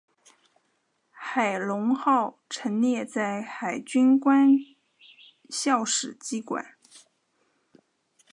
[1.11, 4.57] 海龙号陈列在海军官
[5.47, 6.73] 校史绩馆。